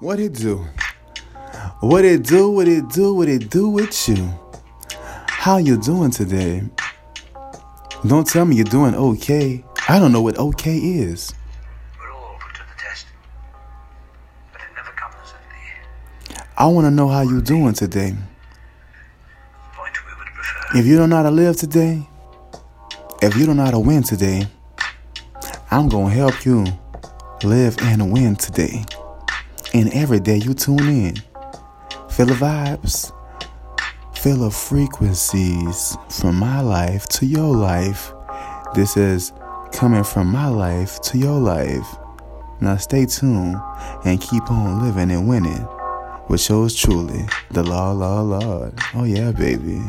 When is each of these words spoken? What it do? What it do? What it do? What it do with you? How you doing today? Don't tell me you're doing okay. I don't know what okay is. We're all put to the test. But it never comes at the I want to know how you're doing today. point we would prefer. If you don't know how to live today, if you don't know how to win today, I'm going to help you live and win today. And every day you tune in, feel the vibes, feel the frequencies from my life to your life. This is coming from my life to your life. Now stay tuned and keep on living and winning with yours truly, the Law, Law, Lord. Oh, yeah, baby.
What 0.00 0.18
it 0.18 0.32
do? 0.32 0.64
What 1.80 2.06
it 2.06 2.22
do? 2.22 2.50
What 2.50 2.66
it 2.66 2.88
do? 2.88 3.12
What 3.12 3.28
it 3.28 3.50
do 3.50 3.68
with 3.68 4.08
you? 4.08 4.32
How 5.28 5.58
you 5.58 5.76
doing 5.76 6.10
today? 6.10 6.62
Don't 8.06 8.26
tell 8.26 8.46
me 8.46 8.56
you're 8.56 8.64
doing 8.64 8.94
okay. 8.94 9.62
I 9.90 9.98
don't 9.98 10.10
know 10.10 10.22
what 10.22 10.38
okay 10.38 10.74
is. 10.74 11.34
We're 11.98 12.10
all 12.12 12.38
put 12.40 12.54
to 12.54 12.62
the 12.62 12.82
test. 12.82 13.08
But 14.52 14.62
it 14.62 14.74
never 14.74 14.90
comes 14.92 15.16
at 15.34 16.38
the 16.38 16.44
I 16.56 16.66
want 16.68 16.86
to 16.86 16.90
know 16.90 17.08
how 17.08 17.20
you're 17.20 17.42
doing 17.42 17.74
today. 17.74 18.14
point 19.74 19.92
we 20.06 20.12
would 20.18 20.32
prefer. 20.34 20.78
If 20.78 20.86
you 20.86 20.96
don't 20.96 21.10
know 21.10 21.16
how 21.16 21.24
to 21.24 21.30
live 21.30 21.58
today, 21.58 22.08
if 23.20 23.36
you 23.36 23.44
don't 23.44 23.58
know 23.58 23.66
how 23.66 23.72
to 23.72 23.78
win 23.78 24.02
today, 24.02 24.46
I'm 25.70 25.90
going 25.90 26.08
to 26.08 26.14
help 26.16 26.46
you 26.46 26.64
live 27.44 27.76
and 27.82 28.10
win 28.10 28.36
today. 28.36 28.82
And 29.72 29.92
every 29.92 30.18
day 30.18 30.36
you 30.36 30.52
tune 30.52 30.80
in, 30.80 31.14
feel 32.10 32.26
the 32.26 32.34
vibes, 32.34 33.12
feel 34.16 34.38
the 34.38 34.50
frequencies 34.50 35.96
from 36.08 36.36
my 36.36 36.60
life 36.60 37.06
to 37.10 37.26
your 37.26 37.54
life. 37.54 38.12
This 38.74 38.96
is 38.96 39.32
coming 39.70 40.02
from 40.02 40.26
my 40.26 40.48
life 40.48 41.00
to 41.02 41.18
your 41.18 41.38
life. 41.38 41.86
Now 42.60 42.78
stay 42.78 43.06
tuned 43.06 43.56
and 44.04 44.20
keep 44.20 44.50
on 44.50 44.82
living 44.82 45.12
and 45.12 45.28
winning 45.28 45.68
with 46.28 46.48
yours 46.48 46.74
truly, 46.74 47.26
the 47.52 47.62
Law, 47.62 47.92
Law, 47.92 48.22
Lord. 48.22 48.74
Oh, 48.94 49.04
yeah, 49.04 49.30
baby. 49.30 49.80